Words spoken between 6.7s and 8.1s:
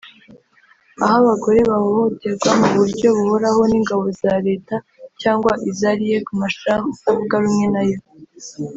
utavuga rumwe na yo